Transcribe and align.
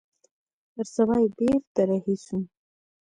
پر 0.73 0.85
سبا 0.95 1.15
يې 1.21 1.27
بېرته 1.37 1.81
رهي 1.89 2.15
سوم. 2.25 2.41